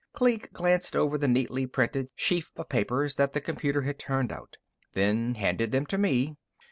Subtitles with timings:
[0.13, 4.57] Kleek glanced over the neatly printed sheaf of papers that the computer had turned out,
[4.93, 6.37] then handed them to me.